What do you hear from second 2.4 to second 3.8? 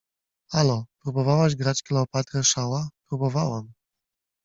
Shawa?— Próbowałam.